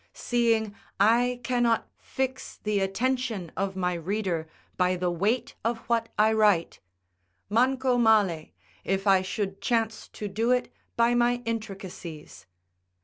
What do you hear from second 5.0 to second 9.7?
weight of what I write, 'manco male', if I should